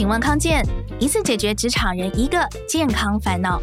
[0.00, 0.66] 请问康健，
[0.98, 3.60] 一次解决职场人一个健康烦恼。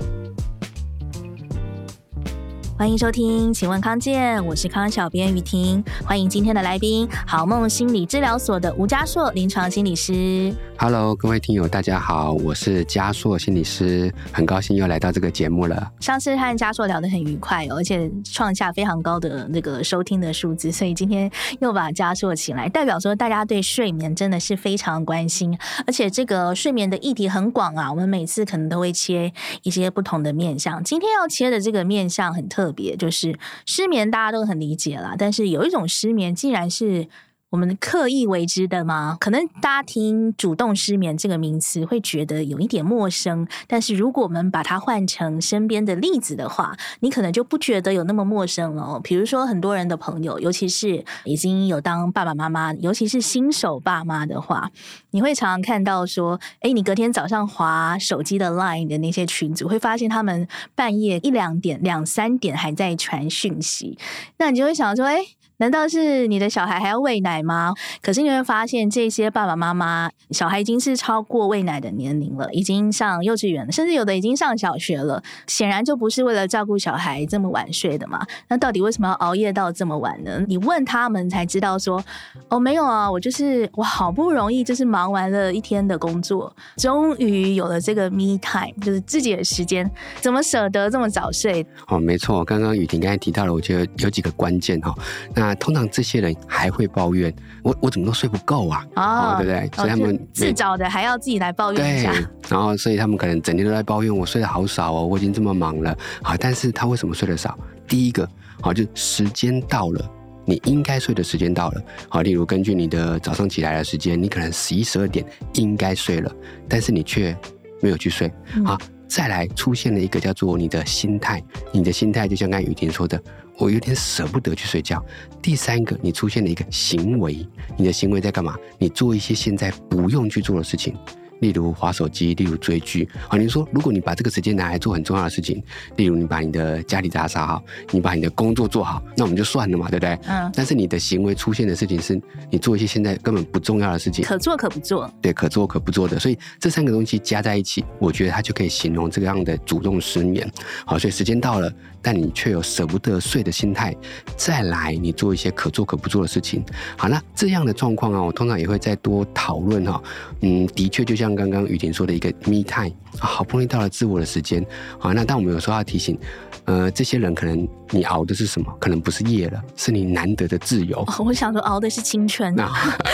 [2.78, 5.84] 欢迎收听，请问康健，我是康小编雨婷。
[6.06, 10.54] 欢迎今天的来宾，好梦心理治疗所的吴家硕临床心理师。
[10.80, 15.92] Hello，各位听友，大家好，我是家硕心理师，很高兴又来到这个节目了。
[16.00, 21.30] 上次和家硕聊得很愉快，而且创下非常高的那个收听的数字，所以今天
[21.62, 30.84] 又把家硕请来，代表说大家对睡眠真的是非常关心，而且这个睡眠的议题很广啊，我们每次可能都会切一些不同的面向。
[30.84, 37.08] 今天要切的这个面向很特别，就是失眠，大家都很理解啦，但是有一种失眠，竟然是。
[37.50, 39.16] 我们刻意为之的吗？
[39.22, 49.00] 可能大家听“主动失眠”这个名词会觉得有一点陌生，但是如果我们把它换成身边的例子的话，你可能就不觉得有那么陌生了哦。
[49.02, 54.70] 比如说，很多人的朋友，尤其是已经有当爸爸妈妈，尤其是新手爸妈的话，
[55.12, 63.98] 你会常常看到说：“哎，你隔天早上滑手机的 Line 的那些群组，会发现他们半夜一两点、两三点还在传讯息，
[64.38, 65.20] 那你就会想说：哎。”
[65.60, 67.74] 难道是你的小孩还要喂奶吗？
[68.02, 75.22] 可是你会发现，这些爸爸妈妈小孩已经是超过喂奶的年龄了，已经上幼稚园了，甚至有的已经上小学了。
[75.48, 78.24] 显然就不是为了照顾小孩这么晚睡的嘛？
[78.50, 80.44] 那到底为什么要熬夜到这么晚呢？
[80.48, 82.04] 你问他们才知道说，
[82.50, 89.90] 哦，没有啊，我就是我好不容易就是忙完了一天的工作，终于有了这个 me time，就是自己的时间，
[90.22, 91.66] 怎么舍得这么早睡？
[91.88, 94.94] 哦，没错，刚刚雨婷刚才提到了，我觉得有几个关键哈。
[95.34, 98.86] 那那通常这些人还会抱怨我，我怎么都睡不够啊？
[98.96, 99.70] 哦，对不对？
[99.78, 102.12] 所以他们自找的还要自己来抱怨一下。
[102.50, 105.98] 然后，所以他们可能整天都在抱怨我睡得好少哦，我已经这么忙了。
[106.22, 107.58] 好，但是他为什么睡得少？
[107.88, 108.28] 第一个，
[108.60, 110.12] 好，就时间到了，
[110.44, 111.82] 你应该睡的时间到了。
[112.10, 116.30] 好，例如根据你的早上起来的时间，你可能十一十二点应该睡了，
[116.68, 117.34] 但是你却
[117.82, 118.30] 没有去睡。
[118.66, 118.78] 好，
[119.08, 121.42] 再来出现了一个叫做你的心态，
[121.72, 123.18] 你的心态就像刚才雨婷说的。
[123.58, 125.04] 我有点舍不得去睡觉。
[125.42, 128.56] 第三个，你出现了一个行为，你的行为在干嘛？
[128.78, 130.96] 你做一些现在不用去做的事情。
[131.40, 133.08] 例如划手机，例如追剧。
[133.28, 135.62] 好，你说，如果你把这个时间拿来做很重要的事情，
[135.96, 140.18] 例如你把你的家里打扫好，你把你的工作做好，那我们就算了嘛，对不对？
[140.28, 140.52] 嗯。
[140.56, 142.20] 但是你的行为出现的事情是，
[142.50, 145.08] 你做一些现在根本不重要的事情，可做可不做。
[145.22, 146.18] 对，可做可不做的。
[146.18, 150.52] 所以这三个东西加在一起，我觉得它就可以形容这个样的主动失眠。
[150.88, 151.72] 好，所以时间到了，
[152.08, 153.94] 但你却有舍不得睡的心态。
[154.36, 156.64] 再来，你做一些可做可不做的事情。
[156.98, 160.02] 好，那这样的状况啊，我通常也会再多讨论哈。
[160.42, 161.28] 嗯，的确就像。
[161.38, 164.66] 刚刚雨婷说的一个 me time 啊，好不容易到了自我的时间
[164.98, 166.18] 啊，那但我们有时候要提醒，
[166.66, 168.74] 呃，这些人可能你熬的是什么？
[168.80, 171.06] 可能不是夜了，是你难得的自由。
[171.20, 172.56] 我想说熬的是青春。
[172.56, 172.72] 那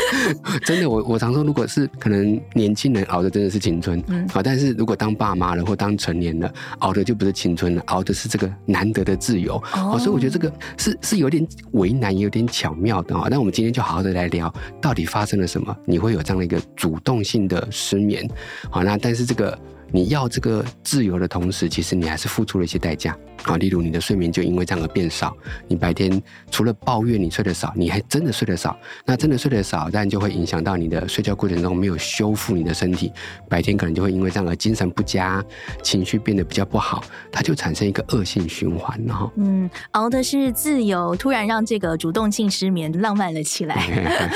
[0.64, 9.56] 真的，我我常说，如果是可能年轻人熬的真的是青春，嗯，好，但是如果当爸妈了或当成年了，熬的就不是青春了，熬的是这个难得的自由。
[9.74, 13.28] 哦，所以我觉得这个是是有点为难，也有点巧妙的啊。
[13.30, 15.76] 那我们今天就好好的来聊，到底发生了什么？
[15.86, 18.28] 你会有这样的一个主动性的失眠？
[18.70, 19.58] 好，那但是这个。
[19.94, 23.58] 你要这个自由的同时，其实你还是付出了一些代价啊。
[23.58, 25.38] 例如，你的睡眠就因为这样而变少。
[25.68, 28.76] 你白天除了抱怨你睡得少，你还真的睡得少。
[29.06, 33.14] 那真的睡得少，当然就会影响到你的睡觉过程中没有修复你的身体。
[33.48, 35.46] 白天可能就会因为这样而精神不佳，
[35.84, 39.00] 情绪变得比较不好，它就产生一个恶性循环。
[39.06, 44.32] 然后，嗯，熬的是自由，突然让这个主动性失眠浪漫了起来。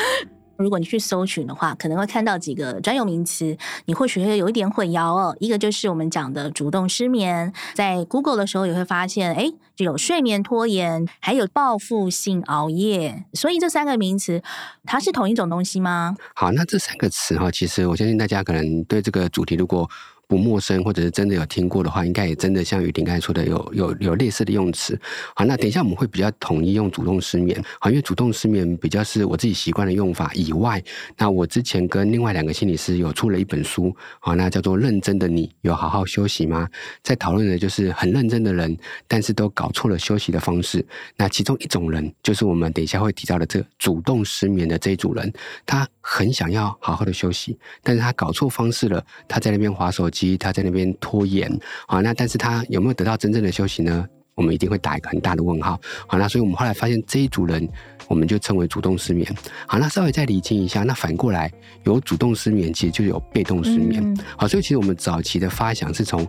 [0.57, 5.35] 如果你去搜寻的话，可能会看到几个专有名词，你或许会有一点混淆哦。
[5.39, 13.25] 一个就是我们讲的主动失眠，在 Google 的时候也会发现，哎，就有睡眠拖延，还有报复性熬夜。
[13.33, 14.41] 所以这三个名词，
[14.83, 16.15] 它是同一种东西吗？
[16.33, 19.89] 好，那这三个词哈，其实我相信大家可能对这个主题如果
[20.27, 24.99] 不陌生，或者是真的有听过的话，应该也真的像雨婷刚才说的，有有有类似的用词。
[25.35, 27.63] 好，那等一下我们会比较统一用主动失眠。
[27.79, 30.83] 好，因为主动失眠比较是我自己习惯的用法以外，
[31.17, 36.67] 那我之前跟另外两个心理师有出了一本书，好，那叫做《认真的你有好好休息吗》？
[37.01, 38.77] 在讨论的就是很认真的人，
[39.07, 40.85] 但是都搞错了休息的方式。
[41.15, 45.31] 那其中一种人，就是我们等一下会提到的这主动失眠的这一组人，
[45.65, 50.37] 他很想要好好的休息，但是他搞错方式了，他在那边划手机。
[50.37, 51.51] 他在那边拖延，
[51.87, 54.07] 好，那但是他有没有得到真正的休息呢？
[54.35, 55.79] 我们一定会打一个很大的问号。
[56.05, 57.67] 好，那所以我们后来发现这一组人，
[58.07, 59.27] 我们就称为主动失眠。
[59.65, 61.51] 好，那稍微再理清一下，那反过来
[61.85, 64.15] 有主动失眠，其实就有被动失眠。
[64.37, 66.27] 好，所以其实我们早期的发想是从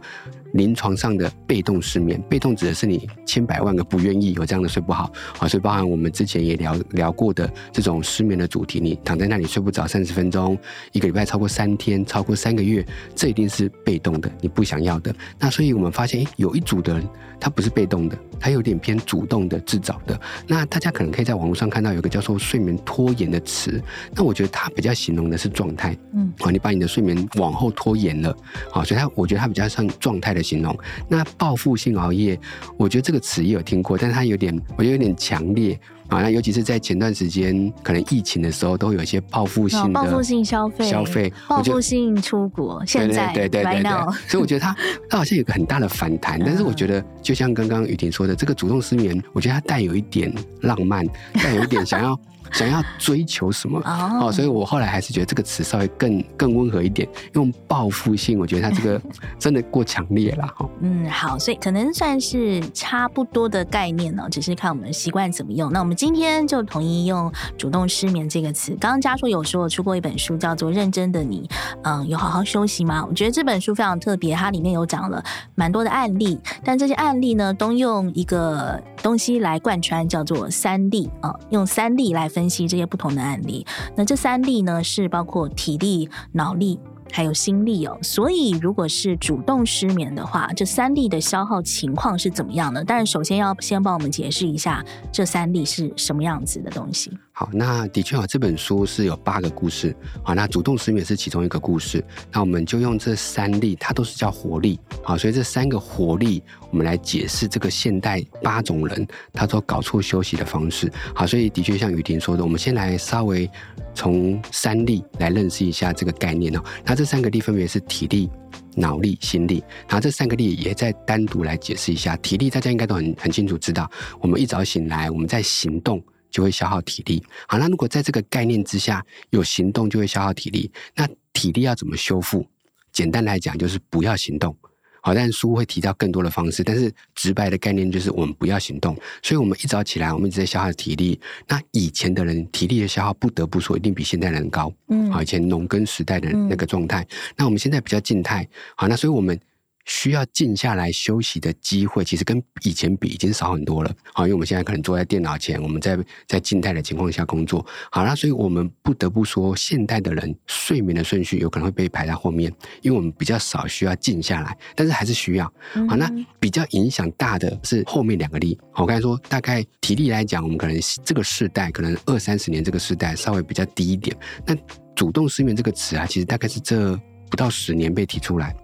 [0.54, 10.58] 临床上的被动失眠，被动指的是你千百万个不愿意有这样的睡不好啊，所以包含我们之前也聊聊过的这种失眠的主题，你躺在那里睡不着三十分钟，
[10.92, 12.84] 一个礼拜超过三天，超过三个月，
[13.14, 15.14] 这一定是被动的，你不想要的。
[15.38, 17.08] 那所以我们发现，诶，有一组的人
[17.40, 20.18] 他不是被动的，他有点偏主动的自找的。
[20.46, 23.82] 那大家可能可以在网络上看到有个叫做睡眠拖延的词，
[24.14, 28.30] 那我觉得它比较形容的是状态，嗯，啊，你把你的睡眠往后拖延了，
[28.72, 30.74] 啊，所以它我觉得它比较像状态的形容。
[31.08, 32.38] 那报复性熬夜，
[32.76, 36.22] 我觉得这个词也有听过，但是它有点，我觉得有点强烈啊。
[36.22, 42.82] 那尤其是在前段时间，可能疫情的时候，都有一些报复性的、报复性消费、消费、报复性出国。
[42.86, 43.92] 现在对对对对对，
[44.28, 44.74] 所以我觉得它
[45.10, 46.40] 它好像有个很大的反弹。
[46.44, 50.32] 但是我觉得，就像刚刚雨婷说的，这个主动失眠，我觉得它带有一点
[50.62, 52.18] 浪漫，带有一点想要。
[52.52, 53.80] 想要追求什么？
[53.84, 59.00] 哦、oh.，所以我后来还是觉得这个词稍微更更温和一点，用报复性，我觉得它这个
[59.38, 60.68] 真的过强烈了哈。
[60.80, 65.72] 嗯，好，所以可能算是差不多的概念呢，只是看我们习惯怎么用。
[65.72, 68.72] 那我们今天就统一用主动失眠这个词。
[68.80, 71.48] 刚刚家硕有说出过一本书叫做《认真的你》，
[71.82, 73.04] 嗯，有好好休息吗？
[73.06, 75.22] 我觉得这本书非常特别，它里面有讲了
[75.54, 82.28] 蛮多的案例，但这些案例呢，都用一个东西来贯穿，叫做三力啊，用三力来。
[82.28, 86.78] 分分析这些不同的案例，那这三例呢，是包括体力、脑力
[87.10, 87.98] 还有心力哦。
[88.00, 92.84] 所以如果是主动失眠的话，这三例的消耗情况是怎么样的？
[92.84, 97.10] 但是首先要先帮我们解释一下这三例是什么样子的东西。
[97.38, 99.94] 好，那的确啊，这本书是有八个故事，
[100.24, 106.42] 好，那主动失眠是其中一个故事，那我们就用这三例，它都是叫活力，好，所以这三个活力，
[106.72, 113.48] 我们来解释这个现代八种人他都搞错休息的方式，好，所以的确像雨婷说的，我们先来稍微
[113.94, 118.28] 从三例来认识一下这个概念哦，那这三个力分别是体力、
[118.74, 123.88] 脑力、心力，那这三个力也再单独来解释一下，体力大家应该都很很清楚知道，
[124.20, 126.02] 我们一早醒来，我们在行动。
[126.30, 127.22] 就会消耗体力。
[127.46, 130.70] 好，那如果在这个概念之下，有行动就会消耗体力。
[130.94, 132.46] 那体力要怎么修复？
[132.92, 134.56] 简单来讲，就是不要行动。
[135.00, 138.96] 好，但书会提到更多的方式，但是直白的概念就是我们不要行动。
[139.22, 141.18] 所以，我们一早起来，我们一直在消耗体力。
[141.46, 144.72] 那以前的人体力的消耗，不得不说一定比现代人高。
[144.88, 147.06] 嗯，好，以前农耕时代的那个状态。
[147.36, 148.46] 那我们现在比较静态。
[148.76, 149.38] 好，那所以我们。
[149.88, 153.90] 需要静下来休息的机会，其实跟以前比已经少很多了。
[154.12, 157.66] 好，因为我们现在可能坐在电脑前，我们在在静态的情况下工作。
[157.90, 162.52] 好，那所以我们不得不说，现代的人睡眠的顺序有可能会被排在后面，
[162.82, 165.46] 因为我们比较少需要静下来，但是还是需要。
[165.88, 166.08] 好，那
[166.38, 168.58] 比较影响大的是后面两个例。
[168.70, 174.14] 好，我刚才说大概体力来讲，我们可能这个世代可能二三十年这个世代稍微比较低一点。
[174.46, 174.54] 那
[174.94, 176.94] 主动失眠这个词啊，其实大概是这
[177.30, 178.54] 不到十年被提出来。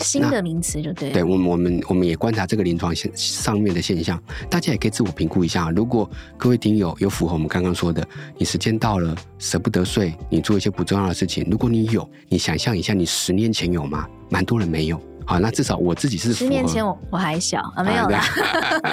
[0.00, 5.70] 新的名词就对，对我们我们我们也观察这个临床现上面的现象，大家也可以自我评估一下。
[5.70, 8.06] 如果各位听友有符合我们刚刚说的，
[8.36, 14.06] 你时间到了舍不得睡，你做一些不重要的事情，如果你有，你想象一下，你十年前有吗？
[14.28, 15.00] 蛮多人没有。
[15.30, 18.20] 好，那至少我自己是十年前我我还小啊，没有啦。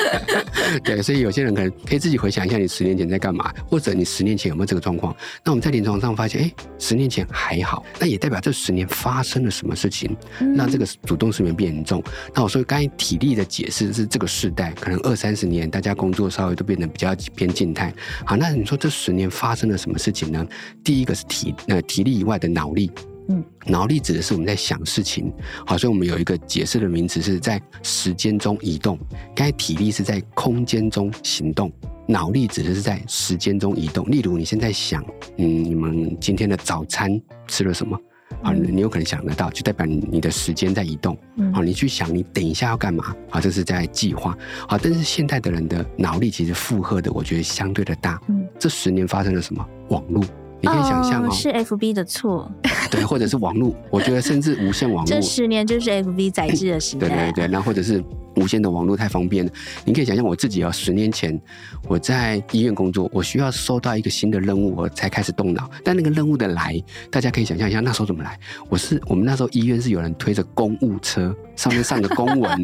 [0.86, 5.16] 对，所以有些人可能可以自己回想一下，你十年前在干嘛，或者你十年前有没有这个状况？
[5.44, 10.16] 那我们在临床上发现，哎，十年前还好，那也代表这十年发生了什么事情，
[10.56, 12.04] 让这个主动失眠变严重。
[12.36, 17.92] 那我说刚才体力的解释是这个世代可能二三十年大家工作稍微都变得比较偏静态。
[18.24, 20.46] 好，那你说这十年发生了什么事情呢？
[20.84, 22.92] 第一个是体呃体力以外的脑力。
[23.30, 25.32] 嗯，脑力指的是我们在想事情，
[25.66, 28.98] 好，所以我们有一个解释的名词是在时间中移动。
[29.36, 31.72] 该体力是在空间中行动，
[32.08, 34.10] 脑力指的是在时间中移动。
[34.10, 35.04] 例如，你现在想，
[35.38, 38.00] 嗯，你们今天的早餐吃了什么？
[38.44, 41.18] 啊，你有可能想得到，就代表你你的时间在移动。
[41.54, 43.16] 好，你去想，你等一下要干嘛？
[43.30, 44.38] 啊，这是在计划。
[44.68, 48.22] 好，但是现代的人的脑力其实负荷的，我觉得相对的大。
[48.28, 49.66] 嗯，这十年发生了什么？
[49.90, 50.24] 网络。
[50.62, 52.50] 你可以想象哦，是 FB 的错，
[52.90, 58.04] 对，或者是网络，我觉得甚至无线网络，这十年就是 FB 载制的时代，对对对，那或者是
[58.38, 59.52] 无线的网络太方便了。
[59.84, 61.40] 你可以想象我自己啊，十年前
[61.88, 65.70] 我在医院工作，我需要收到一个新的任务，我才开始动脑。
[65.84, 68.40] 但那个任务的来，大家可以想象一下，那时候怎么来？
[68.70, 72.64] 我是我们那时候医院是有人推着公务车，上面上的公文。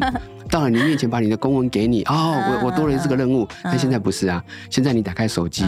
[0.50, 3.48] 到了你面前，把你的公文给你哦，我我多了这个任务。
[3.64, 5.64] 但现在不是啊，现在你打开手机，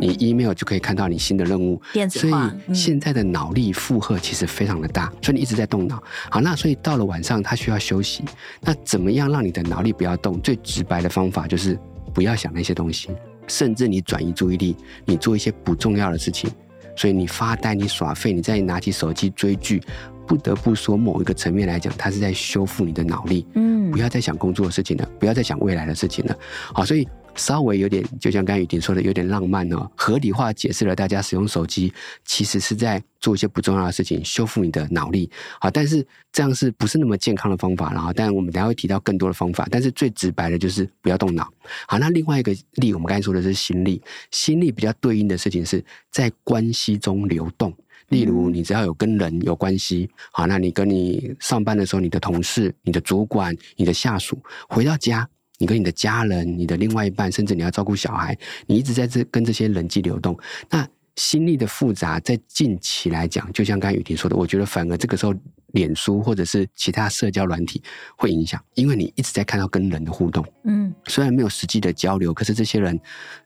[0.00, 1.82] 你 email 就可以看到你新的任务。
[1.92, 2.48] 电子化。
[2.48, 6.00] 所以现在的脑力负荷其实非常的大，所以你一直在动脑。
[6.30, 8.24] 好，那所以到了晚上，他需要休息。
[8.60, 10.40] 那怎么样让你的脑力不要动？
[10.40, 11.78] 最直白的方法就是
[12.14, 13.10] 不要想那些东西，
[13.46, 16.50] 甚至你转移注意力，你做一些不重要的事情。
[16.96, 19.82] 所以你发呆，你耍废，你再拿起手机追剧。
[20.26, 23.46] 不得不说，某一个层面来讲，它是在修复你的脑力。
[23.54, 26.36] 嗯，不要再想工作的事情了，不要再想未来的事情了。
[26.72, 27.06] 好，所以。
[27.34, 31.92] 稍微有点，就像刚才雨婷说的，有点浪漫哦，合理化解释了大家使用手机
[32.24, 35.30] 其实是在做一些不重要的事情，修复你的脑力。
[35.60, 37.92] 好，但是这样是不是那么健康的方法？
[37.92, 39.66] 然后， 但我们等下会提到更多的方法。
[39.70, 41.50] 但是最直白的就是不要动脑。
[41.86, 47.72] 好，那另外一个力，我们刚才说的是心力，心力比较对应的事情是在关系中流动。
[48.08, 54.36] 例如，你只要有跟人有关系，好，那你跟你上班的时候，你的同事、你的主管、你的下属，
[54.68, 55.28] 回到家。
[55.60, 58.36] 你跟你的家人、你的另外一半，甚至你要照顾小孩，
[58.66, 60.36] 你一直在这跟这些人际流动，
[60.70, 65.34] 那心力的复杂，在近期来讲，就像刚才雨婷说的，我觉得反而这个时候，
[65.72, 67.82] 脸书或者是其他社交软体
[68.16, 72.98] 会影响，因为你一直在看到跟人的互动，嗯，虽然没有实际的交流，可是这些人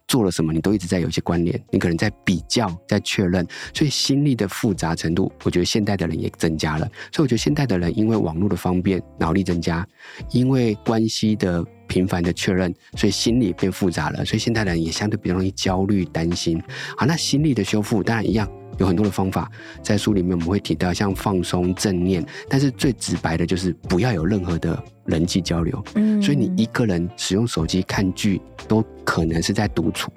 [0.06, 3.44] 做了什么，你都一直在有一些关联，你可能在比较、在确认，
[3.74, 6.86] 所以心力的复杂程度，我觉得现代的人也增加了。
[7.10, 9.84] 所以我觉得现代的人因为网络的方便，脑力增加，
[10.30, 11.64] 因为关系的。
[11.86, 16.62] 频繁的确认，所以心理变复杂了，所以现代人也相对比较容易焦虑、担心。
[16.96, 18.48] 好，那心理的修复当然一样，
[18.78, 19.50] 有很多的方法，
[19.82, 25.84] 在书里面我们会提到，像放松、正念，但是最直白的就是不要有任何的人际交流。
[25.94, 30.10] 嗯，所以你一个人使用手机看剧，都可能是在独处。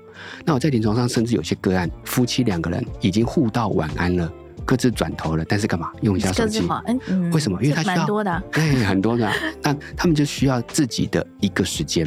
[0.43, 4.31] 那我在临床上，甚至有些个案，夫妻两个人已经互道晚安了。
[4.67, 6.61] 各自转头了，但是干嘛用一下手机？
[7.07, 7.57] 嗯，为什么？
[7.63, 9.31] 因为他需要多的， 对，很多的。
[9.63, 12.05] 那他们就需要自己的一个时间，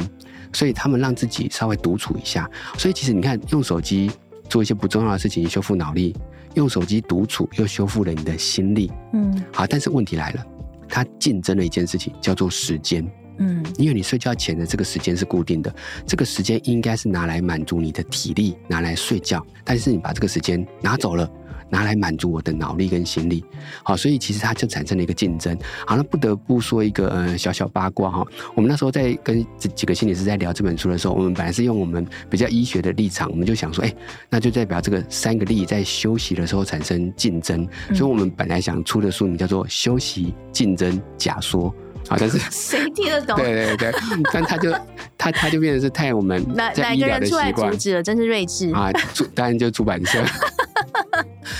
[0.53, 2.47] 所以他们让自己稍微独处一下。
[2.77, 4.11] 所以其实你看，用手机
[4.47, 6.13] 做一些不重要的事情，修复脑力；
[6.53, 8.91] 用手机独处，又修复了你的心力。
[9.13, 10.45] 嗯，好，但是问题来了，
[10.87, 13.03] 它竞争了一件事情，叫做时间。
[13.39, 15.73] 嗯，因为你睡觉前的这个时间是固定的，
[16.05, 21.27] 这个时间应该是拿来满足你的体力，拿来睡觉，但是你把这个时间拿走了。
[21.71, 23.43] 拿来满足我的脑力跟心力，
[23.81, 25.57] 好，所以其实它就产生了一个竞争。
[25.87, 28.25] 好，那不得不说一个呃小小八卦哈。
[28.53, 33.95] 我们那时候在跟这几个心理师在聊这本书的时候，我们本来是用我们比较医学的立场，我们就想说，哎，
[34.29, 41.71] 那就代表这个三个力在休息的时候产生竞争，所以我们本来想出的书名叫做《休息竞争假说》。
[42.09, 43.37] 好，但是谁听得懂？
[43.37, 43.93] 对对对，
[44.33, 44.73] 但他就
[45.17, 48.03] 他他就变成是太我们哪哪个人出来阻止了？
[48.03, 48.91] 真是睿智啊！
[49.13, 50.21] 出当然就出版社。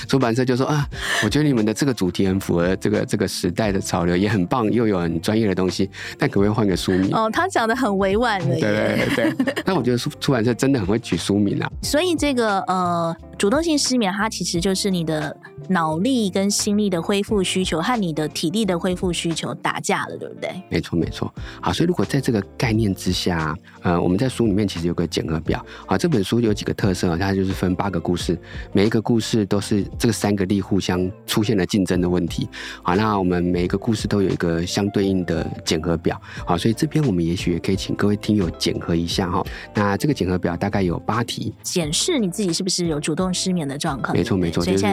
[0.08, 0.88] 出版社就说啊，
[1.24, 7.14] 我觉得你们的这个主题很符合这个这个时代的潮流，也很棒，又有很专业的东西，但可不可以换个书名？
[7.14, 8.60] 哦，他讲的很委婉的。
[8.60, 11.72] 对对对对，但我觉得出出版社真的很会取书名啊。
[11.82, 15.36] 所以这个呃，主动性失眠，它其实就是你的
[15.70, 20.50] 脑力跟心力的恢复需求和你的体力的恢复需求打架了，对不对？
[20.70, 21.34] 没错没错。
[21.60, 25.66] 好，所以如果在这个概念之下，呃，我们在书里面其实有个检核表。
[25.88, 28.38] 好，这本书有几个特色啊，它就是分八个故事，
[28.74, 29.71] 每一个故事都是。
[29.98, 32.48] 这个三个力互相出现了竞争的问题，
[32.84, 39.44] 好，那我们每一个故事都有一个相对应的检核表，好，所以这边我们也许也可以请各位听友检核一下哈。
[39.74, 44.16] 那这个检核表大概有八题，检视你自己是不是有主动失眠的状况。
[44.16, 44.86] 没错没错，就是。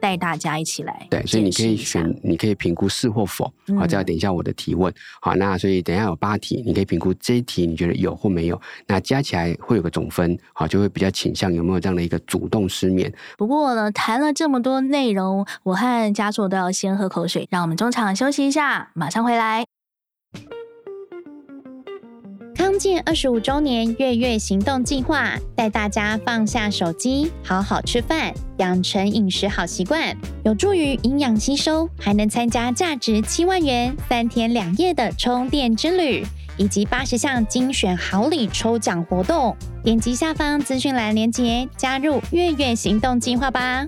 [0.00, 3.52] 带大家一起来，对，所以你可以选，你可以评估是或否。
[3.78, 4.92] 好，再等一下我的提问。
[5.20, 13.12] 好，那所以等一下有八题，你可以评估这一题你觉得有或没有，那加起来会有个总分，好，就会比较倾向有没有这样的一个主动失眠。
[13.36, 19.75] 不过呢，谈了这么多内容，我和家硕都要先喝口水，让我们中场休息一下，马上回来。
[22.56, 36.24] 康健二十五周年月月行动计划，带大家放下手机，好好吃饭，养成饮食好习惯，有助于营养吸收，还能参加价值七万元三天两夜的充电之旅，
[36.56, 39.54] 以及八十项精选好礼抽奖活动。
[39.84, 43.86] 点击下方资讯栏链接，加入月月行动计划吧。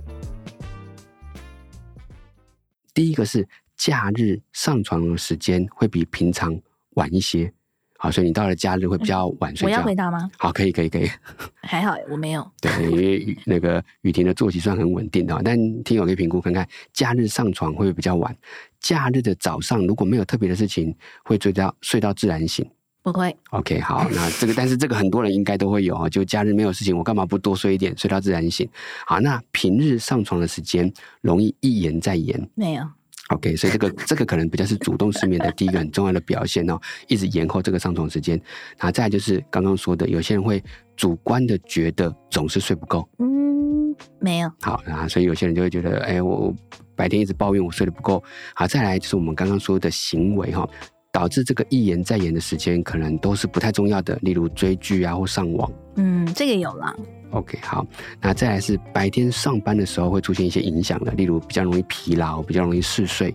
[2.92, 3.48] 第一个是
[3.78, 6.60] 假日上床的时间会比平常
[6.90, 7.50] 晚一些。
[8.00, 9.76] 好，所以你到了假日会比较晚睡觉。
[9.76, 10.30] 我要回答吗？
[10.38, 11.10] 好，可以，可以，可以。
[11.56, 12.48] 还好，我没有。
[12.60, 18.34] 对，因为那个雨婷的作息算很稳定的，但听友可以评估看看，假日上床会不会比较晚？
[18.78, 22.64] 假日的早上如果没有特别的事情，会睡到睡到自然醒？
[23.02, 23.36] 不会。
[23.50, 28.68] OK，好，那这个，但是这个很多人应该都会有啊，就假日没有事情，我干嘛不多睡一点，睡到自然醒？
[29.06, 32.48] 好，那平日上床的时间容易一延再延？
[32.54, 32.88] 没有。
[33.28, 38.40] OK，所以这个这个可能比较是主动失眠的第一个很重要的表现哦，一直延后这个上床时间。
[38.78, 40.62] 然后再来就是刚刚说的，有些人会
[40.96, 43.06] 主观的觉得总是睡不够。
[43.18, 44.50] 嗯，没有。
[44.62, 46.54] 好，然后所以有些人就会觉得，哎，我
[46.96, 48.22] 白天一直抱怨我睡得不够。
[48.54, 50.66] 好，再来就是我们刚刚说的行为哈，
[51.12, 55.70] 导致这个一延再延的时间可能都是不太重要的，例如追剧啊或上网。
[55.96, 56.96] 嗯，这个有了。
[57.30, 57.86] OK，好，
[58.20, 63.34] 那再来是白天上班的时候会出现一些影响的，例如比较容易疲劳，比较容易嗜睡。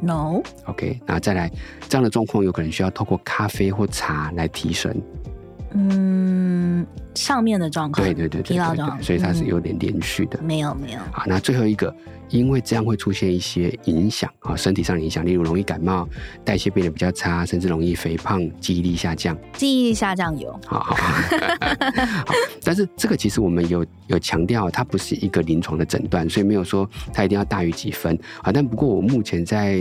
[0.00, 0.40] No。
[0.66, 1.50] OK，那再来
[1.88, 5.00] 这样的状况，有可能需要透过咖啡或茶来提神。
[5.72, 10.38] 嗯，上面的状况，对对对，疲劳状况，所以它是有点连续的。
[10.40, 10.98] 嗯、没有没有。
[11.12, 11.94] 好，那最后一个，
[12.30, 16.08] 因为这样会出现一些影响啊，身体上的影响，例如容易感冒、
[16.42, 19.36] 代谢变得比较差，甚至容易肥胖、记忆力下降。
[19.52, 20.52] 记忆力下降有。
[20.66, 21.04] 好好好。
[22.26, 22.34] 好，
[22.64, 28.50] 但是这个其实我们有有强调，它不是一个临床的诊断，所以没有说它一定要大于几分啊。
[28.50, 29.78] 但不过我目前在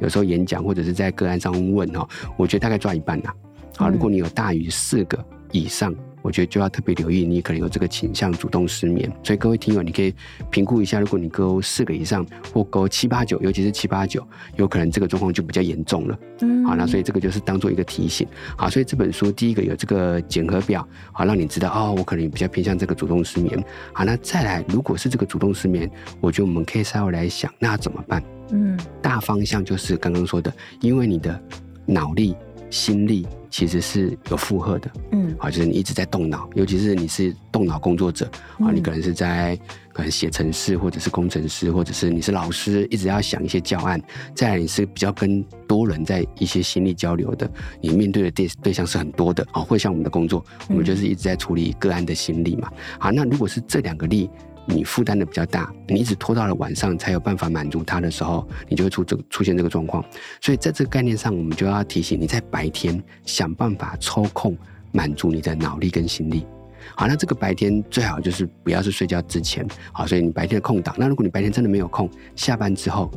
[0.00, 3.30] 有时候演讲或者是在个案上问哈，我觉得大概抓一半呐。
[3.78, 9.08] 好，如果你有大于四个以上，我觉得就要特别留意，你可能有这个倾向，主动失眠。
[9.22, 10.12] 所以各位听友，你可以
[10.50, 16.18] 评估一下，如果你勾四个以上，或勾七八九，尤其是七八九，有可能这个状况就比较严重了。
[16.40, 18.26] 嗯，好，那所以这个就是当做一个提醒。
[18.56, 23.64] 好，所以这本书第一个有这个检核表，好，让你知道哦，我可能比较偏向这个主动失眠。
[23.92, 25.88] 好，那再来，如果是这个主动失眠，
[26.20, 28.20] 我觉得我们可以稍微来想，那怎么办？
[28.50, 31.40] 嗯，大方向就是刚刚说的，因为你的
[31.86, 32.34] 脑力。
[32.70, 39.58] 心力其实是有负荷的，嗯，啊，就是你一直在动脑，尤其是你是动脑工作者，啊，你可能是在
[39.92, 44.00] 可能写程式，或者是工程师，或者是你是老师，一直要想一些教案。
[44.34, 52.70] 再来，你是比较跟多人在一些心力交流的，你面对的对对象是很多的，啊，会像我们的工作，我们就是一直在处理个案的心力嘛。
[52.98, 54.28] 好，那如果是这两个力。
[54.70, 60.04] 你负担的比较大，你一直拖到了晚上才有办法满足他的时候，你就会出这个出现这个状况。
[60.42, 64.54] 所以在这个概念上，我们就要提醒你在白天想办法抽空
[64.92, 66.46] 满足你的脑力跟心力。
[66.94, 69.66] 好，那这个白天最好就是不要是睡觉之前。
[69.90, 73.10] 好，所以你白天的空档，那如果你白天真的没有空，下班之后，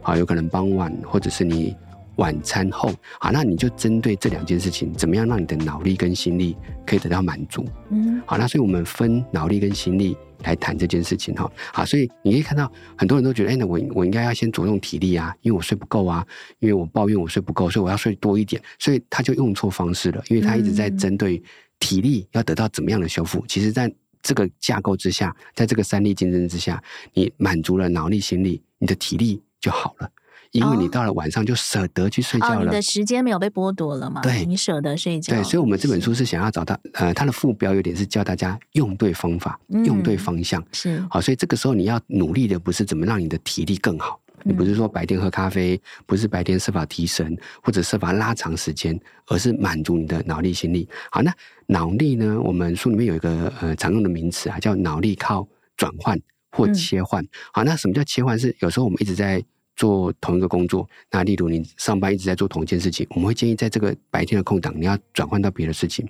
[0.00, 1.76] 好，有可能傍晚或者是你
[2.16, 6.56] 晚餐后，好，那你就针对这两件事情，怎么样让你的脑力跟心力
[6.86, 7.64] 可以得到满足？
[7.90, 10.16] 嗯，好，那所以我们分脑力跟心力。
[10.44, 16.26] 来谈这件事情哈，好，所以你可以看到很多人都觉得，哎，那我我应该要先着重体力啊，因为我睡不够啊，
[16.60, 21.42] 因为我抱怨我睡不够，所以我要睡多一点，所以他就用错方式了，因为他一直在针对
[21.80, 23.44] 体力要得到怎么样的修复。
[23.48, 26.82] 其实，在这个架构之下，在这个三力竞争之下，
[27.12, 30.10] 你满足了脑力、心力，你的体力就好了。
[30.54, 34.20] 因为你到了晚上就舍得去睡觉了，你的时间没有被剥夺了嘛？
[34.20, 35.34] 对，你舍得睡觉。
[35.34, 40.64] 对，所以，我们这本书是想要找到，呃，它的副标有点是教大家用对方法，嗯、用对方向。
[40.70, 50.88] 是，好，所以这个时候你要努力的不是怎么让你的体力更好，嗯、你不是说白天喝咖啡，不是白天设法提神或者设法拉长时间，而是满足你的脑力、心力。
[51.10, 51.34] 好，那
[51.66, 52.40] 脑力呢？
[52.40, 55.44] 我们书里面有一个呃常用的名词啊，叫脑力靠
[55.76, 56.16] 转换
[56.52, 57.20] 或切换。
[57.24, 58.38] 嗯、好，那什么叫切换？
[58.38, 59.44] 是有时候我们一直在。
[59.76, 66.06] 做同一个工作，那例如你上班一直在做同一件事情，我们会建议在这个白天的空档，你要转换到别的事情。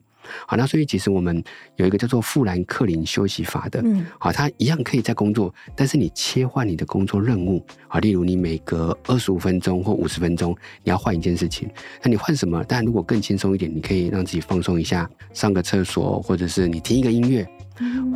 [0.47, 1.45] 好，那所以其实我们
[1.77, 11.69] 有一个叫做富兰克林休息法的，嗯，好，它一样可以在工作，但是你切换你的工作任务，好，例如你每隔二十五分钟或五十分钟，你要换一件事情，
[12.03, 12.65] 那你换什么？
[12.67, 17.47] 但如果更轻松一点，你可以让自己放松一下，上个厕所，或者是你听一个音乐。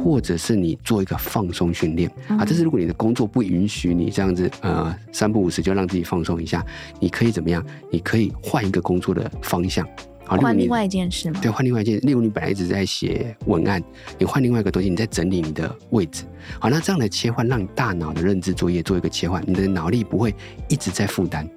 [0.02, 6.64] 或者是你做一个放松训练啊，这是如果你的工作不允许你这样子呃三不五时就让自己放松一下，
[7.00, 7.64] 你可以怎么样？
[7.90, 9.86] 你可以换一个工作的方向，
[10.24, 11.40] 好，换另外一件事吗？
[11.42, 11.98] 对，换另外一件。
[12.02, 13.82] 例如你本来一直在写文案，
[14.18, 16.24] 你换另外一个东西，你在整理你的位置，
[16.60, 20.34] 好，那这样的切换让大脑的认知作业做一个切换，你的脑力不会
[20.68, 21.48] 一直在负担。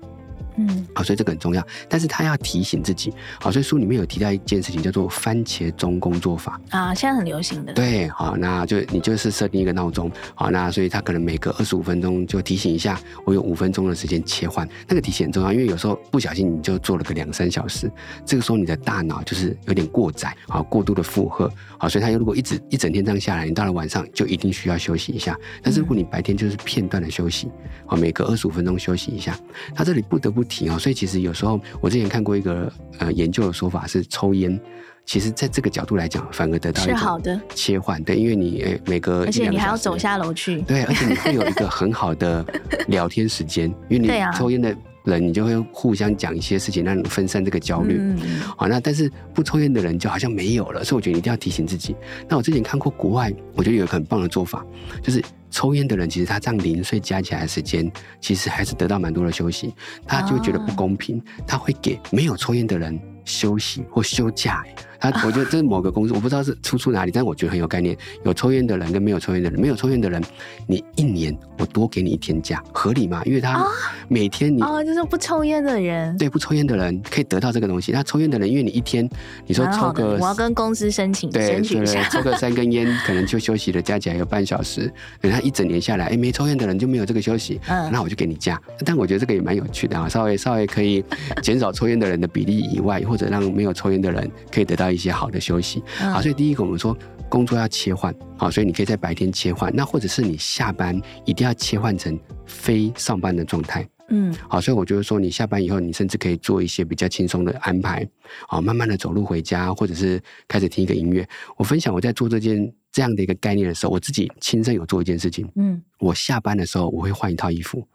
[0.57, 6.59] 嗯，好，所以这个很重要，但是他要提醒自己，好，所以书里面有提到一件事情叫做番茄钟工作法。
[6.69, 7.73] 啊，现在很流行的。
[7.73, 17.89] 对，好，那就你就是设定一个闹钟，好，那所以他可能每隔二十五分钟就提醒一下，我有五分钟的时间切换，那个提醒很重要，因为有时候不小心你就做了个两三小时，
[18.25, 27.49] 这个时候你的大脑就是有点过载，好，过度的负荷，好，所以他如果一直一整天这样下来，你到了晚上就一定需要休息一下，但是如果你白天就是片段的休息，
[27.85, 29.37] 好，每隔二十五分钟休息一下，
[29.73, 30.40] 他这里不得不。
[30.43, 34.59] 提哦，所以其实有时候我之前看过一个呃研究的说法是抽烟，
[35.05, 37.39] 其实在这个角度来讲，反而得到一个好的。
[37.55, 42.45] 切换，对，因为你诶每隔而且你还要走下楼去，对，而且你会有一个很好的
[42.87, 47.97] 聊天时间，因为你 抽烟的人，你就会互相讲一些事情，让你分散这个焦虑。
[47.99, 51.95] 嗯，好，那但是不抽烟的人就好像没有了，所以我觉得你一定要提醒自己。
[52.27, 54.65] 那我之前看过国外，我觉得有一个很棒的做法，
[55.01, 55.23] 就是。
[55.53, 59.75] 抽烟的人，其实他这样零碎加起来的时间，其实还是得到蛮多的休息。
[60.07, 64.63] 他就觉得不公平，他会给没有抽烟的人休息或休假。
[65.01, 67.97] 他我觉得这是某个公司，我不知道是出处哪里，但是我觉得很有概念。
[68.23, 70.23] 有抽烟的人跟没有抽烟的人，没有抽烟的人，
[70.67, 73.21] 你一年我多给你一天假，合理吗？
[73.25, 73.67] 因为他
[74.07, 77.91] 每天你哦，就是不抽烟的人，对，不抽烟的人可以得到这个东西。
[77.91, 79.09] 那抽烟的人，因为你一天
[79.47, 84.91] 你说抽个，我要跟公司申请，对申请一下，抽个三根烟， 可能就休息了，加起来有半小时。
[85.19, 88.61] 等他一整年下来，哎，没抽烟的人就没有这个休息，嗯，那我就给你假。
[88.85, 91.03] 但我觉得这个也蛮有趣的啊，稍微稍微可以
[91.41, 95.83] 减少抽烟的人的比例以外，或者让没有抽烟的人可以得到一些好的休息。
[95.97, 96.97] 好，所以第一个我们说
[97.29, 103.87] 工作要切换，好，所以你可以在白天切换，那或者是你下班一定要切换成非上班的状态。
[104.13, 108.05] 嗯，好，所以我就是说，你下班以后，你甚至可以做一些比较轻松的安排，
[108.45, 111.25] 好，慢慢的走路回家，或者是开始听一个音乐。
[111.55, 115.49] 我分享我在做这件这样的一个概念的时候，我自己亲身有做一件事情。
[115.55, 117.87] 嗯，我下班的时候我会换一套衣服。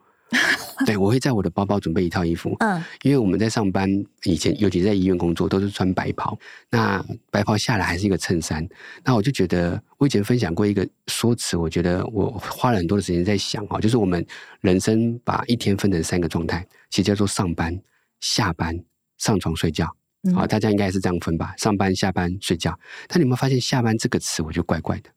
[0.84, 2.54] 对，我会在我的包包准备一套衣服。
[2.60, 3.88] 嗯，因为我们在上班
[4.24, 6.38] 以前，尤其在医院工作，都是穿白袍。
[6.70, 8.66] 那白袍下来还是一个衬衫。
[9.04, 14.24] 那我就觉得，我以前分享过一个说辞，我觉得我花了很多的时间在想哈，就是我们
[14.60, 17.78] 人生把一天分成三个状态，其实叫做上班、
[18.20, 18.78] 下班、
[19.18, 19.86] 上床睡觉。
[20.34, 21.54] 好，大家应该是这样分吧？
[21.56, 22.78] 上班、下班、睡觉。
[23.06, 25.10] 但你有没有发现“下班”这个词，我觉得怪怪的？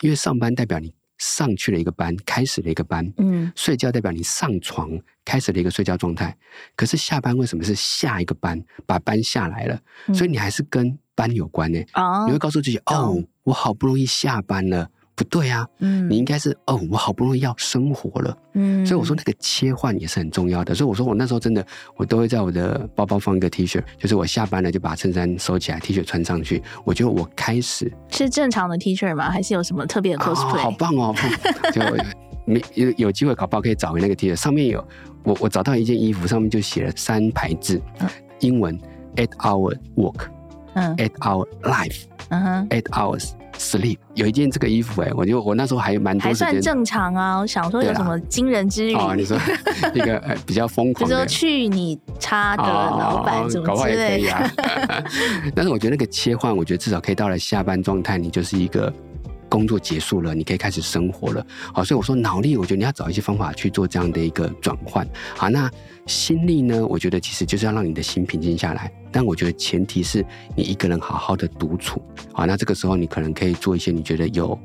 [0.00, 0.94] 因为上班代表你。
[1.18, 3.10] 上去了一个班，开始了一个班。
[3.18, 4.90] 嗯，睡觉代表你上床
[5.24, 6.36] 开始了一个睡觉状态。
[6.74, 9.80] 可是下班为什么是下一个班，把班下来了？
[10.08, 11.80] 嗯，所以你还是跟班有关呢。
[11.94, 14.90] 哦，你会告诉自己，哦，我好不容易下班了。
[15.16, 20.74] 不对啊，嗯，你应该是哦，我好不容易要生活了，嗯，所以我说那个切换也是很重要的。
[20.74, 26.62] 所以我说我那时候真的，我都会在我的包包放一个 T 恤，就是我下班了就把衬衫收起来，T 恤穿上去。
[26.84, 29.30] 我觉得我开始是正常的 T 恤吗？
[29.30, 31.14] 还是有什么特别的 cosplay？、哦、好棒哦！
[31.72, 31.80] 就
[32.44, 34.86] 没有有机会搞不好可以找回那个 T 恤，上面有
[35.24, 38.08] 我我找到一件衣服，上面就写了三排字，嗯、
[38.40, 38.78] 英文
[39.16, 40.26] at our work，
[40.74, 43.30] 嗯，at our life，嗯哼，at hours。
[43.58, 47.38] sleep 有一件这个衣服哎、欸，我就我那时候还蛮多还算正常啊。
[47.38, 48.94] 我想说有什么惊人之语？
[48.94, 49.38] 哦，你说
[49.94, 54.32] 一个比较疯狂的，就说去你叉的老板怎么之类的。
[54.32, 54.52] 啊、
[55.56, 58.92] 但是我觉得那个切换，我觉得至少可以到了下班状态，你就是一个。
[59.48, 61.46] 工作结束了，你可以开始生活了。
[61.72, 65.06] 好，所以我说脑力，我觉得你要找一些方法去做这样的一个转换。
[65.36, 65.70] 好，那
[66.06, 66.86] 心力呢？
[66.86, 68.90] 我觉得其实就是要让你的心平静下来。
[69.10, 72.00] 但我觉得前提是你一个人好好的独处。
[72.32, 74.58] 好，那这个时候你可能可以做一些你觉得有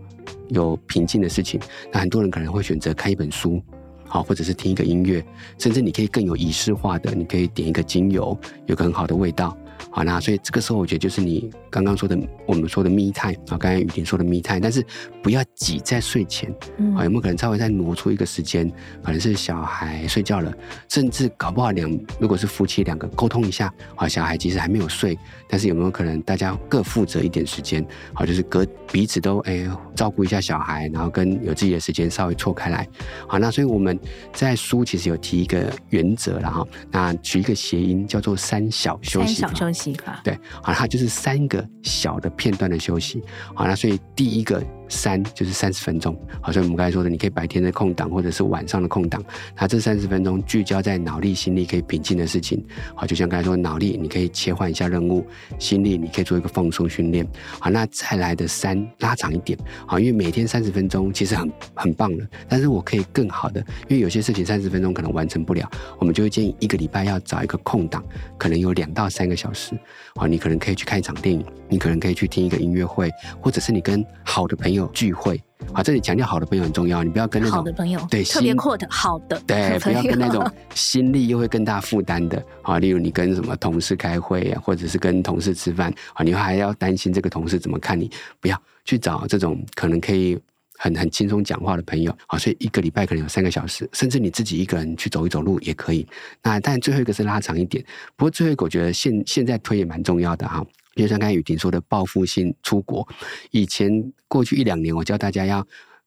[0.50, 1.60] 有平静的事情。
[1.92, 3.62] 那很多人可能会选择看一本书，
[4.06, 5.24] 好，或者是听一个音乐，
[5.58, 9.58] 甚至你可以更有仪式化的，你可以点一个精油，有个很好的味道。
[9.90, 14.86] 好，那所以这个时候我觉得就是你刚刚说的，我们说的 me time 啊，刚才雨婷说的 me time，但是
[15.24, 18.72] 不要挤在睡前，嗯，有没有可能稍微再挪出一个时间？
[19.04, 20.54] 可能是小孩睡觉了，
[20.90, 21.90] 甚至搞不好两
[22.20, 25.18] 如果是夫妻两个沟通一下，啊，小孩其实还没有睡，
[25.48, 27.86] 但是有没有可能大家各负责一点时间？
[28.14, 32.88] 好，就是隔彼此都哎照顾一下小孩，然后跟有自己的时间稍微错开来。
[33.28, 34.00] 好，那所以我们
[34.34, 39.42] 在书其实有提一个原则了哈，那取一个谐音叫做三小休息。
[39.42, 39.71] 三小休
[40.24, 43.24] 对，好，它就是三个小的片段的休息。
[43.56, 44.64] 好，那所以第一个。
[44.92, 49.24] 三就是三十分钟，好，像我们刚才说的，你可以白天的空档或者是晚上的空档，
[49.56, 52.62] 那这三十分钟聚焦在脑力、心力可以平静的事情，
[52.94, 55.26] 好，就像刚才说，脑力你可以切换一下任务，
[55.58, 57.26] 心力你可以做一个放松训练，
[57.58, 68.04] 好，那再来的三拉长一点，好，因为每天三十分钟其实很很棒了，但是我可以更好的，因为有些事情三十分钟可能完成不了，我们就会建议一个礼拜要找一个空档，
[68.38, 69.74] 可能有两到三个小时，
[70.16, 74.81] 好，你可能可以去看一场电影，你可能可以去听一个音乐会，或者是你跟好的朋友。
[74.88, 75.42] 聚会
[75.74, 90.38] 啊，这里强调好的朋友很重要，你不要跟那种好的朋友对特别 quote 好的对，不要跟那种 心力又会更大负担的啊，例如你跟什么同事开会啊，或者是跟同事吃饭啊，你还要担心这个同事怎么看你，不要去找这种可能可以
[90.78, 96.08] 很很轻松讲话的朋友啊，所以一个礼拜可能有三个小时，甚至你自己一个人去走一走路也可以。
[96.42, 97.84] 那但最后一个是拉长一点，
[98.16, 100.66] 不过最后一个我觉得现现在推也蛮重要的哈。
[100.96, 103.08] 就像刚才雨婷说的，报复性出国。
[103.52, 105.66] 以前过去一两年，我教大家要，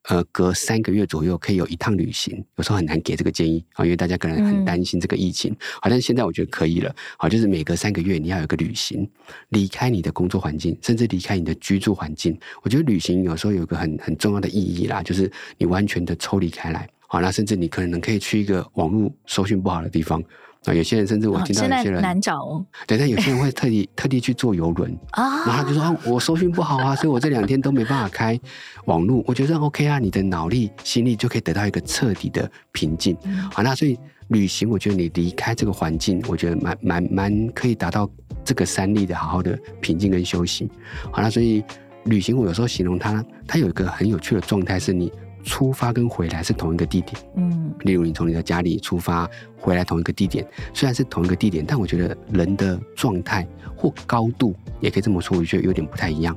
[0.08, 2.44] 呃，隔三个月左右可以有一趟旅行。
[2.56, 5.56] 有时候很难给这个建议啊，因为大家可能很担心这个疫情。
[5.80, 6.94] 好，但是现在我觉得可以了。
[7.16, 9.08] 好，就是每隔三个月你要有个旅行，
[9.48, 12.38] 离开你的工作环境，甚至离开你的居住环境。
[12.62, 16.86] 我觉得旅行有时候有一个很很重要的意义啦，就是你完全的抽离开来。
[17.06, 20.22] 好，那甚至你可能可以去一个网络收讯不好的地方。
[20.64, 22.64] 啊，有些人甚至我听到有些人难找哦。
[22.86, 28.38] 对，但有些人会特地特地去坐游轮啊，然后他就说啊，我收讯不好啊，所以我这两天都没办法开
[28.86, 29.22] 网络。
[29.26, 33.16] 我觉得 OK 啊，你的脑力、心力就可以得到一个彻底的平静。
[33.52, 33.98] 好，那所以
[34.28, 38.08] 旅行，我觉得你离开这个环境，我觉得蛮蛮蛮可以达到
[38.44, 40.70] 这个三力的好好的平静跟休息。
[41.10, 41.62] 好那，所以
[42.04, 45.12] 旅行我有时候形容它，它有一个很有趣的状态，是你
[45.44, 47.16] 出发跟回来是同一个地点。
[47.36, 56.36] 嗯，例如你从你的家里出发回来同一个地点，虽然是同一个地点，但我觉得人的状态或高度也可以这么说，我觉得有点不太一样。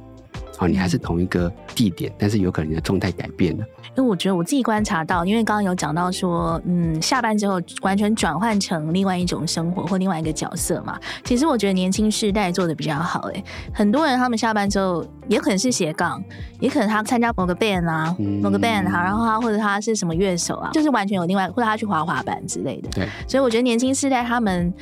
[0.60, 3.66] 哦，你还是同一个地点，但是有可能你的状态改变了。
[3.96, 11.00] 因为我觉得我自己观察到，因为刚刚有讲到说，嗯，下班之后完全转换成另外一种生活或另外一个角色嘛。
[11.24, 13.44] 其实我觉得年轻世代做的比较好，欸，诶，
[13.74, 16.24] 很多人他们下班之后也可能是斜杠，
[16.60, 22.90] 也可能他参加某个 band 啊，嗯、某个 band 哈，然后他或者他是什么乐手啊，就是完全有另外，或者他去滑滑板之类的。
[22.90, 24.74] 对，所以我觉得年轻世代他们。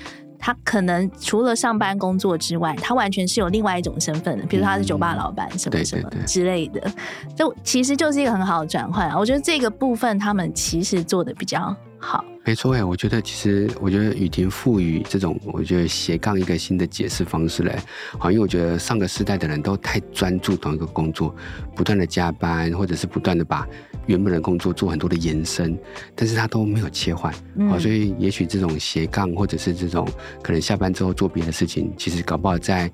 [0.45, 6.88] 他可能除了上班工作之外，他完全是有另外一种身份的，比如说他是酒吧老板什么什么之类的，
[7.36, 9.10] 就其实就是一个很好的转换。
[9.17, 12.23] 我觉得这个部分他们其实做的比较好。
[12.47, 17.75] 没错哎，我觉得其实我觉得雨婷赋予这种我觉得斜杠一个新的解释方式嘞，
[18.19, 21.35] 好，因为我觉得上个世代的人都太专注同一个工作，
[21.75, 23.67] 不断的加班或者是不断的把
[24.05, 25.75] 原本的工作做很多的延伸，
[26.13, 27.33] 但是他都没有切换，
[27.67, 30.07] 好，所以也许这种斜杠或者是这种
[30.43, 32.91] 可能下班之后做别的事情，其实搞不好在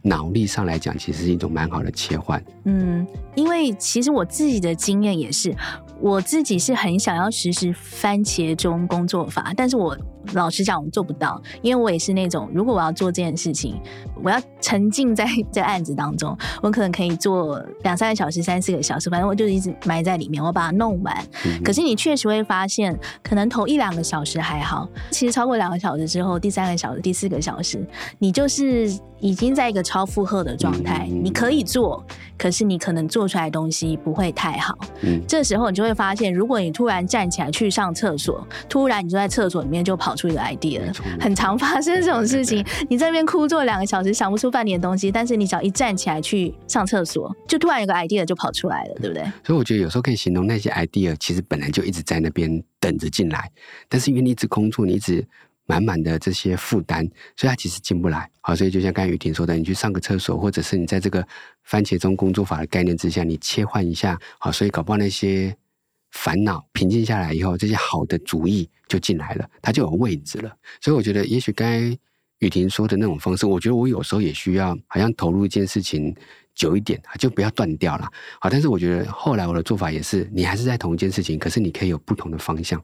[0.00, 2.42] 脑力上来讲，其实是一种蛮好的切换。
[2.64, 5.54] 嗯，因为其实我自己的经验也是。
[6.04, 9.96] 我自己是很想要实施番茄钟工作法，但是我
[10.34, 13.80] 老实讲，我做不到，因为我也是那种，如果我要做这件事情，
[14.22, 21.26] 我要沉浸在这案子当中，我可能可以做两三个小时、三四个小时，反正我就一直埋在里面，我把它弄完。
[21.46, 27.82] 嗯、可是你确实会发现，可能头一两个小时还好，其实超过两个小时之后，第三个小时、第四个小时，
[28.18, 31.08] 你就是已经在一个超负荷的状态。
[31.10, 32.04] 嗯、你可以做，
[32.36, 34.76] 可是你可能做出来的东西不会太好。
[35.02, 40.80] 嗯，这时候你就会发现，如果你突然站起来去上厕所，突然你就在厕所里面就跑出一个 idea，
[41.20, 42.64] 很常发生这种事情。
[42.88, 49.22] 你在那边枯坐两个小时，想不出半点东西，但是你只要一站起来去上厕所，就突然有个 idea 就跑出来了，对不对？
[49.44, 53.50] 所以我觉得有时候可以形容那些 idea，其实本来就一直在那边等着进来，
[53.88, 55.26] 但是因为你一直工作，你一直
[55.66, 58.28] 满满的这些负担，所以它其实进不来。
[58.40, 61.26] 好，所以就像刚才雨婷说的，你去上个厕所，或者是你在这个
[61.62, 65.56] 番茄钟工作法的概念之下，你切换一下，好，所以搞不好那些。
[66.14, 70.56] 烦恼平静下来以后，这些好的主意就进来了，它就有位置了。
[70.80, 71.98] 所以我觉得，也许刚才
[72.38, 76.14] 雨婷说的那种方式，我觉得我有时候也需要，好像投入一件事情
[76.54, 78.08] 久一点，就不要断掉了。
[78.40, 82.80] 好，但是我觉得后来我的做法也是，你还是在同一件事情，可是你可以有不同的方向。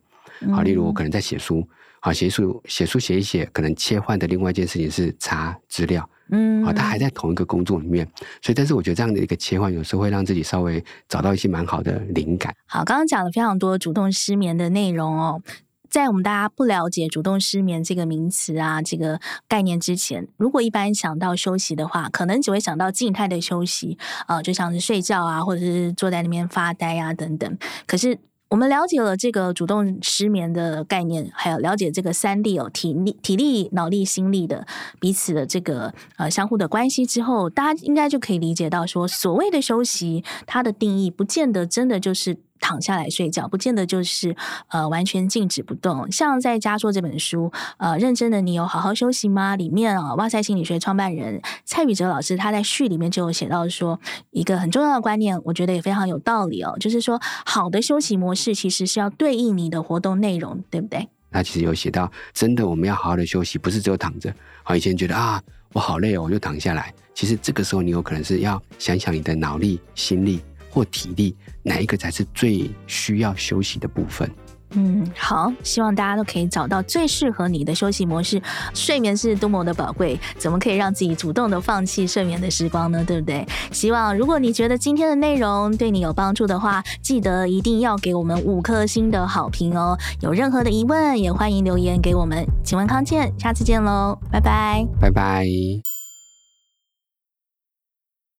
[0.53, 1.67] 好，例如我可能在写书，
[2.01, 6.09] 好，写书写书写一写，可能切换的另外一件事情是查资料。
[6.33, 8.07] 嗯，啊，他还在同一个工作里面，
[8.41, 12.55] 所以，但是我觉得这样的一个切换，有时候会让自己稍微找到一些蛮好的灵感。
[12.67, 15.43] 好，刚刚讲了非常多主动失眠的内容哦，
[15.91, 27.59] 在我们大家不了解主动失眠这个名词啊，这个概念之前，如果一般想到休息的话，可能只会想到静态的休息啊，呃，就像是睡觉啊，或者是坐在那边发呆啊等等。
[27.89, 28.17] 可是，
[28.51, 34.67] 我们了解了这个主动失眠的概念，还有了解这个三力哦，体力、体力、脑力、心力的
[34.99, 42.39] 彼此的这个呃相互的关系之后，大家应该就可以理解到说，所谓的休息，它的定义不见得真的就是。
[42.61, 44.37] 躺下来睡觉，不见得就是
[44.69, 46.11] 呃完全静止不动。
[46.13, 49.57] 像在家做这本书，呃，认真的你有好好休息吗？
[49.57, 53.99] 里面啊，哇塞心理学创办人蔡宇哲老师他在序里面就有写到说，
[54.31, 61.09] 一个很重要的观念，我觉得也非常有道理哦，就是说好的休息模式其实是要对应你的活动内容，对不对？
[61.33, 64.35] 他其实有写到，真的我们要好好的休息，不是只有躺着。
[64.63, 65.41] 好，以前觉得啊，
[65.73, 66.93] 我好累哦，我就躺下来。
[67.15, 70.43] 其实这个时候你有可能是要想想你的脑力、心力。
[70.71, 74.31] 或体力，哪一个才是最需要休息的部分？
[74.75, 78.41] 嗯，好，希望大家都可以找到最适合你的休息模式。
[78.73, 83.05] 睡眠是多么的宝贵，怎么可以让自己主动的放弃睡眠的时光呢？
[83.05, 83.45] 对不对？
[83.73, 89.99] 希望如果你觉得今天的内容对你有帮助的话，记得一定要给我们五颗星的好评哦。
[90.21, 92.47] 有任何的疑问，也欢迎留言给我们。
[92.63, 96.00] 请问康健，下次见喽，拜拜，拜拜。